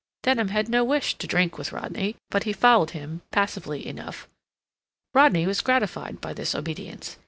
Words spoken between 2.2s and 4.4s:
but he followed him passively enough.